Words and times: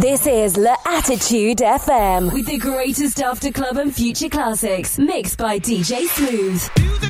This 0.00 0.26
is 0.26 0.56
La 0.56 0.76
Attitude 0.86 1.58
FM 1.58 2.32
with 2.32 2.46
the 2.46 2.56
greatest 2.56 3.20
after 3.20 3.52
club 3.52 3.76
and 3.76 3.94
future 3.94 4.30
classics 4.30 4.98
mixed 4.98 5.36
by 5.36 5.58
DJ 5.58 6.06
Smooth. 6.06 7.09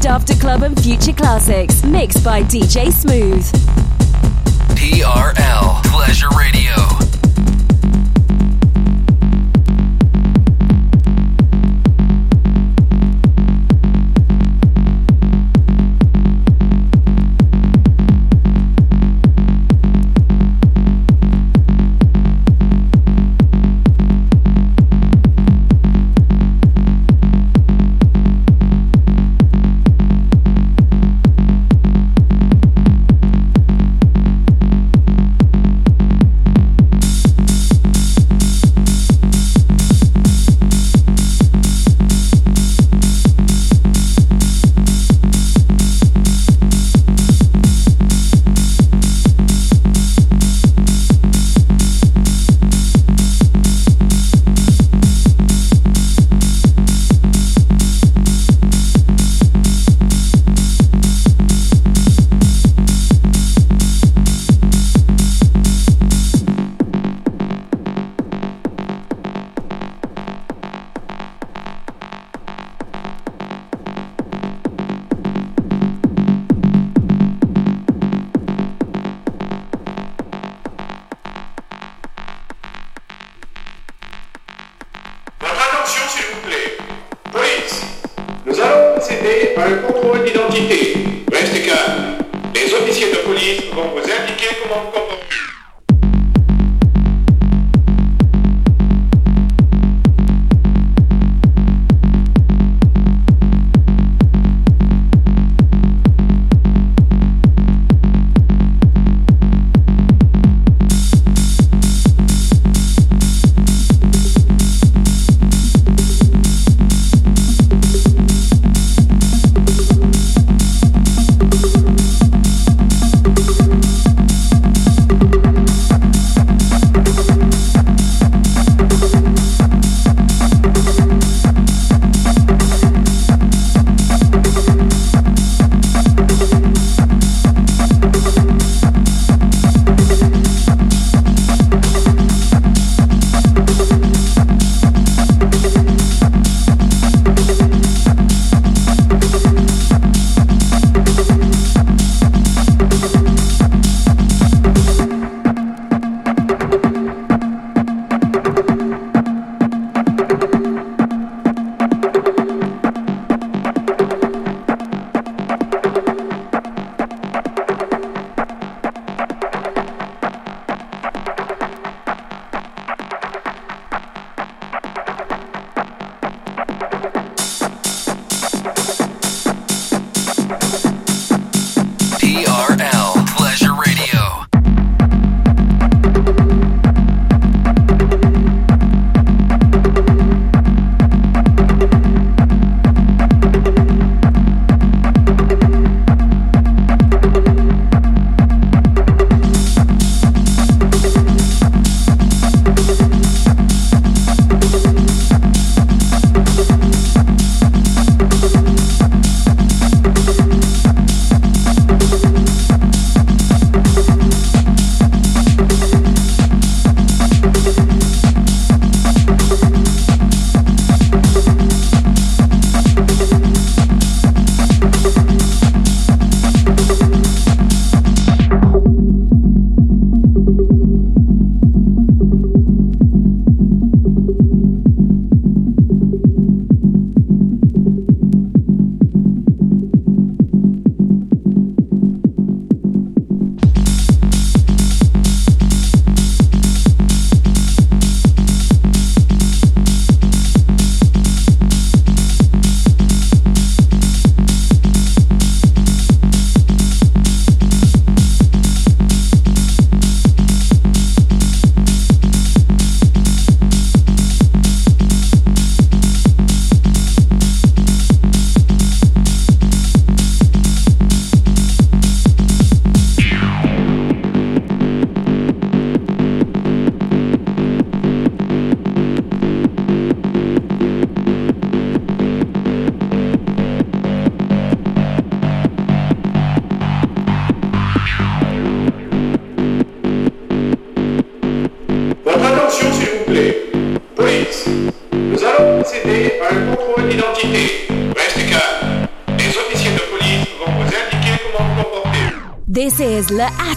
Greatest 0.00 0.06
after 0.06 0.40
club 0.40 0.62
and 0.62 0.80
future 0.82 1.12
classics 1.12 1.84
mixed 1.84 2.24
by 2.24 2.42
DJ 2.42 2.90
Smooth. 2.92 3.44
TRL 4.76 5.82
Pleasure 5.84 6.28
Radio. 6.38 6.89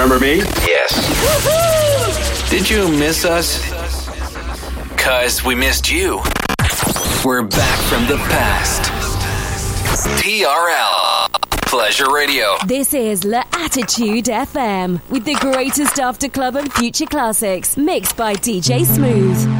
Remember 0.00 0.24
me? 0.24 0.36
Yes. 0.66 2.48
Did 2.48 2.70
you 2.70 2.88
miss 2.88 3.26
us? 3.26 3.62
Cause 4.96 5.44
we 5.44 5.54
missed 5.54 5.92
you. 5.92 6.22
We're 7.22 7.42
back 7.42 7.78
from 7.80 8.06
the 8.06 8.16
past. 8.30 8.90
TRL. 10.22 11.28
Pleasure 11.66 12.10
Radio. 12.10 12.56
This 12.64 12.94
is 12.94 13.24
La 13.24 13.42
Attitude 13.52 14.24
FM 14.24 15.06
with 15.10 15.26
the 15.26 15.34
greatest 15.34 16.00
after 16.00 16.30
club 16.30 16.56
and 16.56 16.72
future 16.72 17.04
classics 17.04 17.76
mixed 17.76 18.16
by 18.16 18.32
DJ 18.36 18.86
Smooth. 18.86 19.59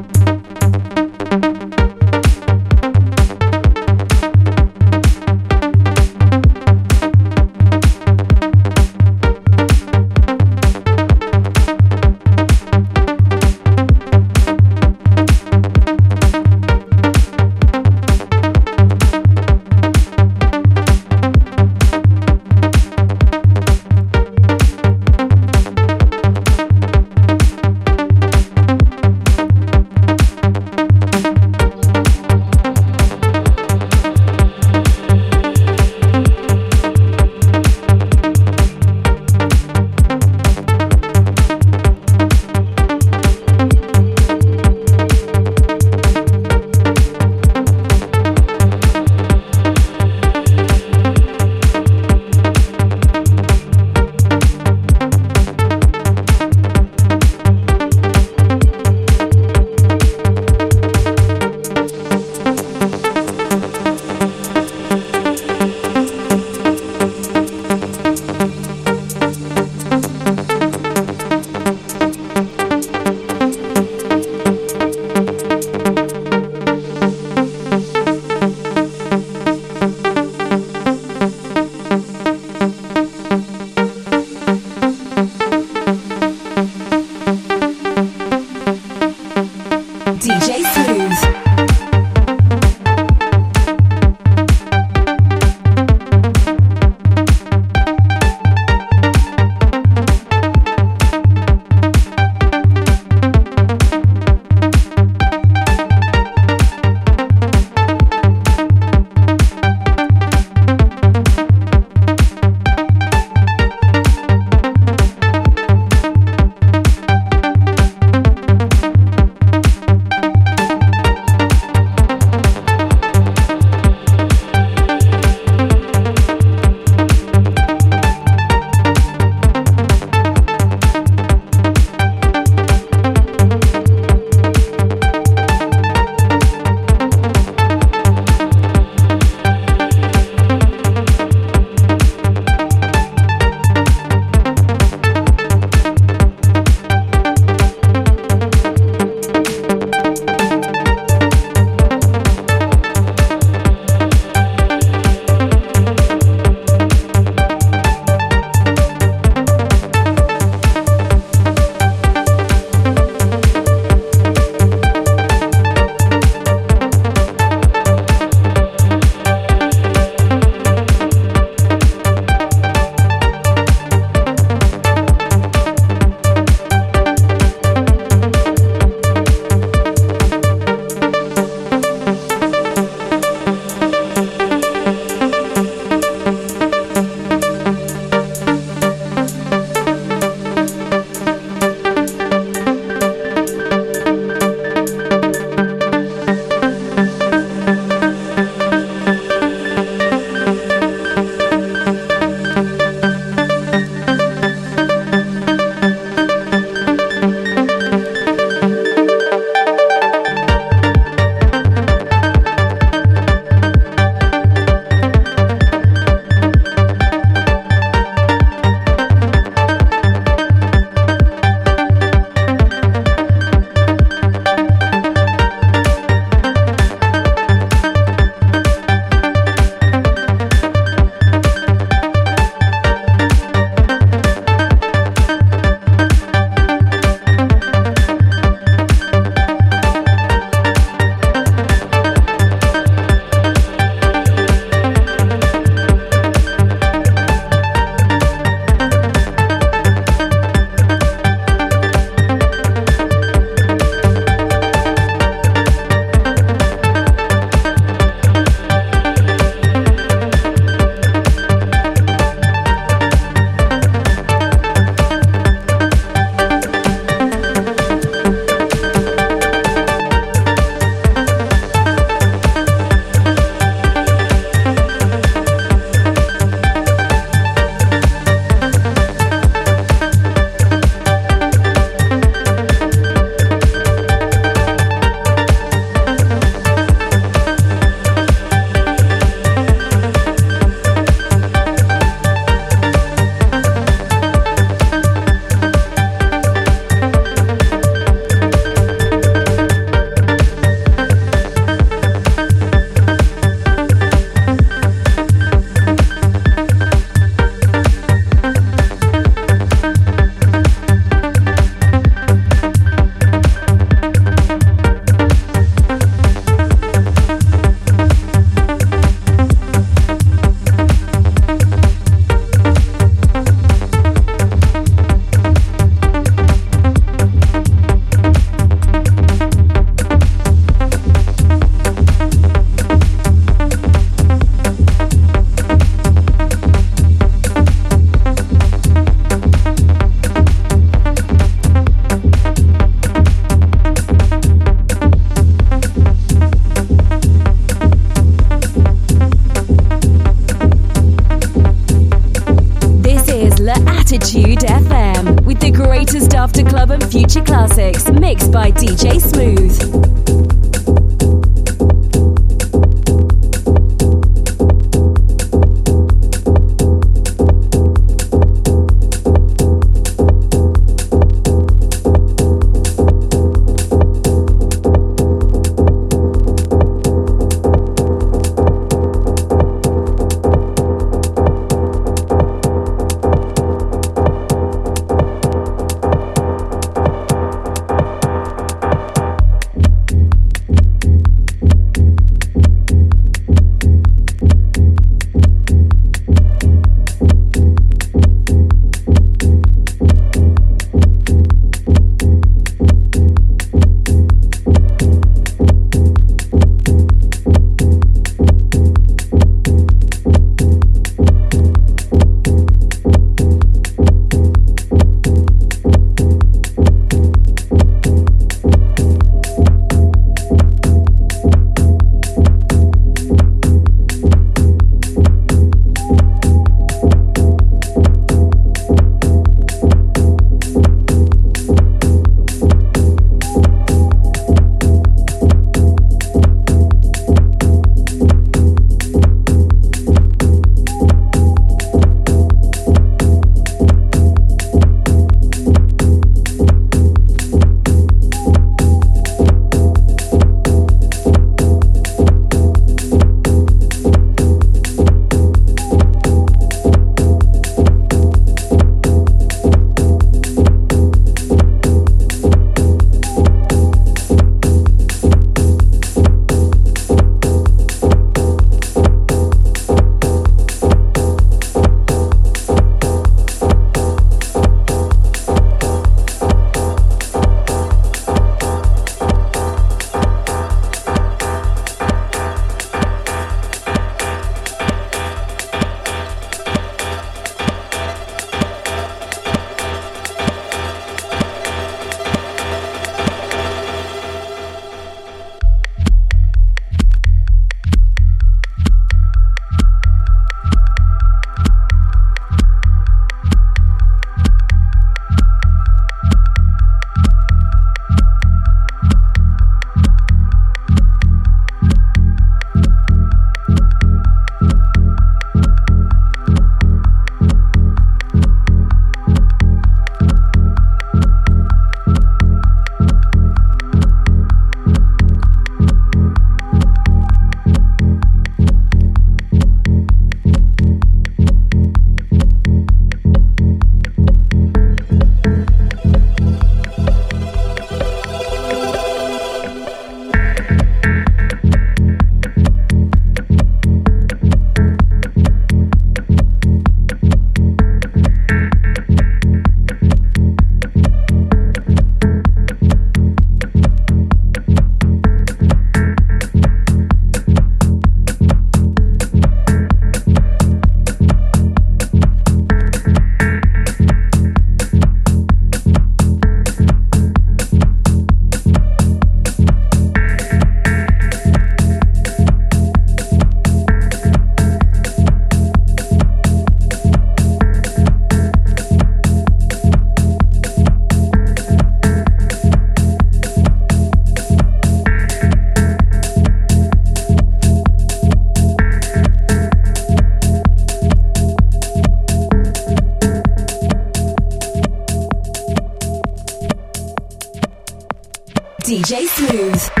DJ 599.11 599.27
Smooth. 599.27 600.00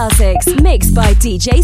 Classics 0.00 0.46
mixed 0.62 0.94
by 0.94 1.12
DJ 1.14 1.62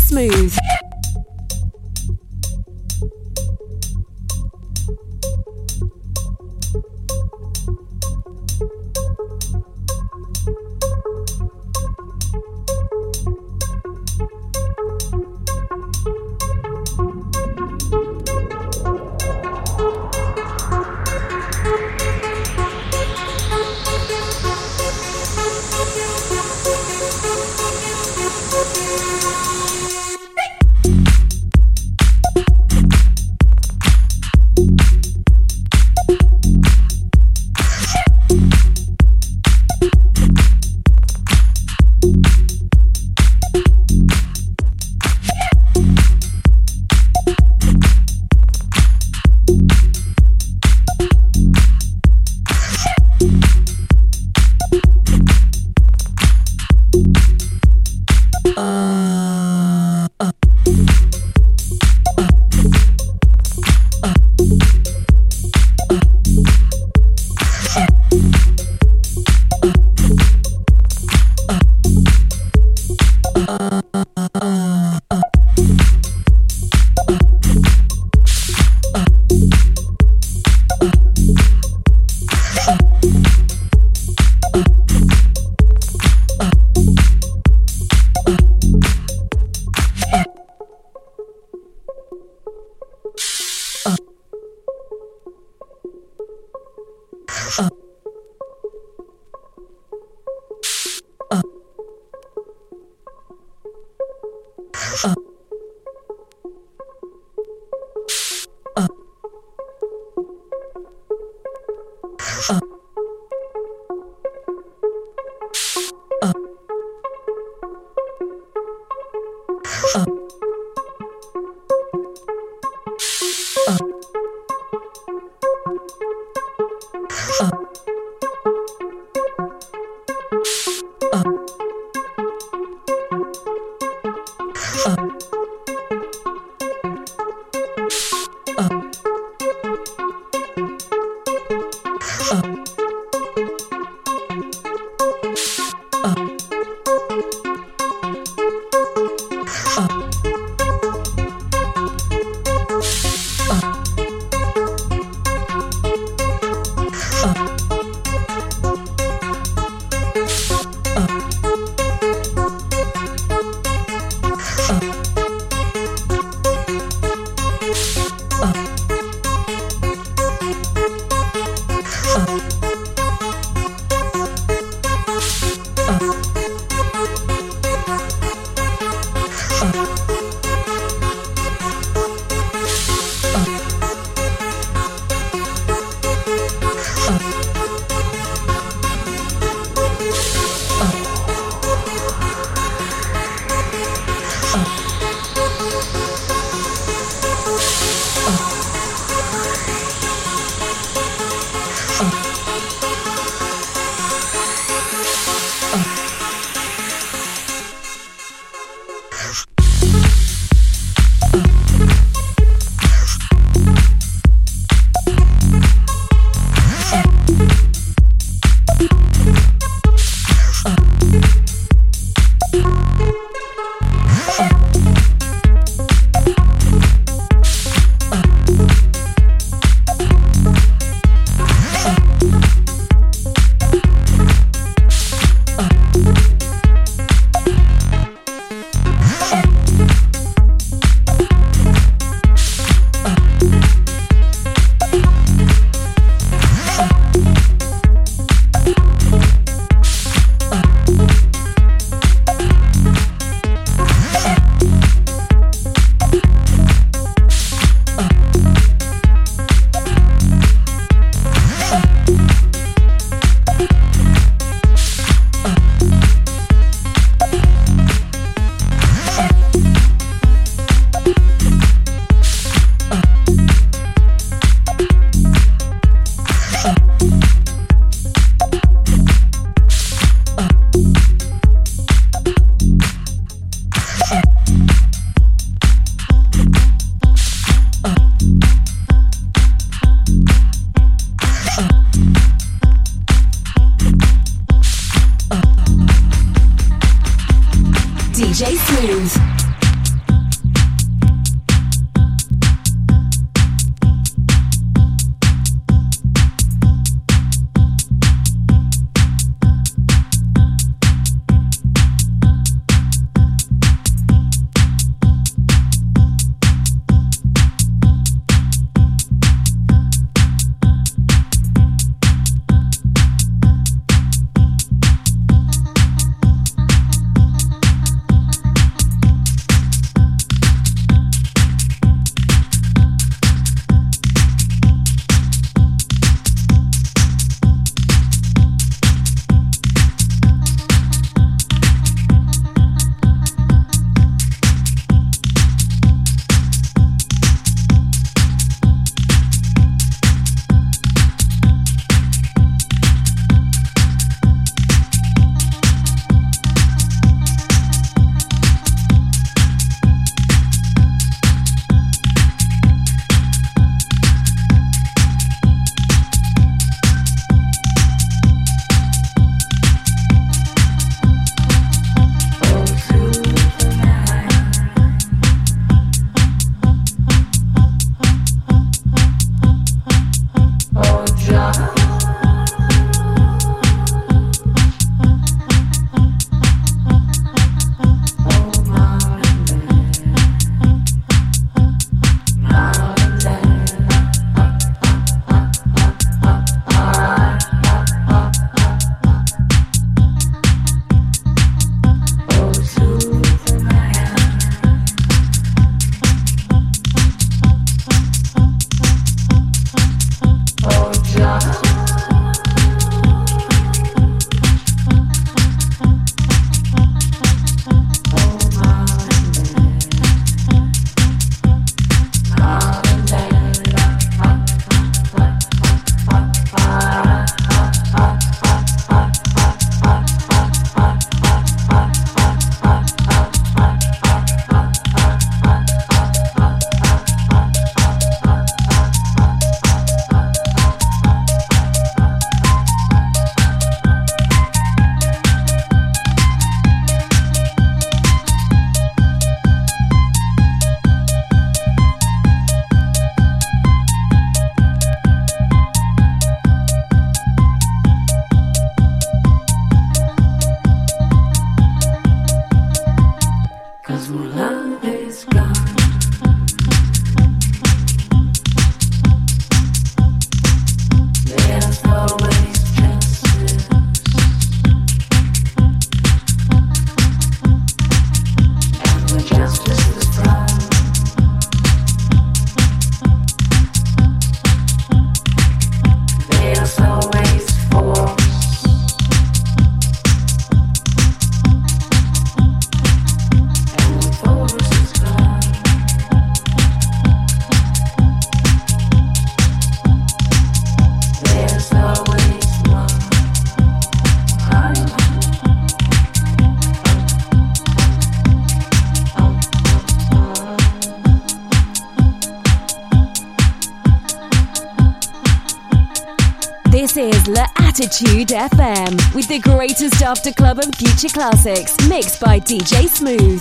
Attitude 517.87 518.29
FM 518.31 519.15
with 519.15 519.29
the 519.29 519.39
greatest 519.39 520.03
after 520.03 520.33
club 520.33 520.59
and 520.59 520.75
future 520.75 521.07
classics 521.09 521.77
mixed 521.89 522.21
by 522.21 522.41
DJ 522.41 522.89
Smooth. 522.89 523.41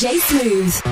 DJ 0.00 0.18
Smooth. 0.18 0.89